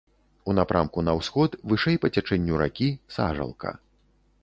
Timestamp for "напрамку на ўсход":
0.59-1.59